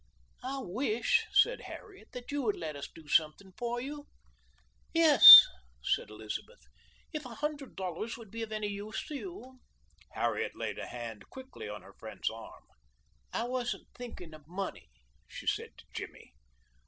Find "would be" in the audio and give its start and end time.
8.17-8.41